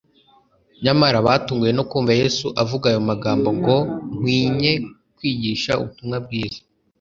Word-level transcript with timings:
Nyamara 0.83 1.17
batunguwe 1.27 1.71
no 1.77 1.83
kumva 1.89 2.11
Yesu 2.21 2.47
avuga 2.63 2.85
aya 2.89 3.01
magambo 3.09 3.49
ngo 3.57 3.77
"Nkwinye 4.17 4.71
kwigisha 5.15 5.71
ubutumwa 5.81 6.17
bwiza 6.25 6.59